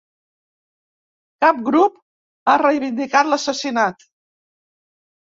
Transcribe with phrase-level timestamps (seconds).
[1.45, 2.01] Cap grup
[2.55, 4.11] a reivindicat l'assassinat.